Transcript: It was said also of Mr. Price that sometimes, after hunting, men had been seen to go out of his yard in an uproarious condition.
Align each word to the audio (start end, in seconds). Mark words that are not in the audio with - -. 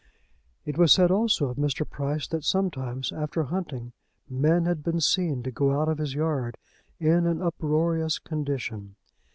It 0.65 0.79
was 0.79 0.91
said 0.91 1.11
also 1.11 1.49
of 1.49 1.57
Mr. 1.57 1.87
Price 1.87 2.27
that 2.29 2.43
sometimes, 2.43 3.11
after 3.11 3.43
hunting, 3.43 3.93
men 4.27 4.65
had 4.65 4.81
been 4.83 4.99
seen 4.99 5.43
to 5.43 5.51
go 5.51 5.79
out 5.79 5.89
of 5.89 5.99
his 5.99 6.15
yard 6.15 6.57
in 6.99 7.27
an 7.27 7.39
uproarious 7.39 8.17
condition. 8.17 8.95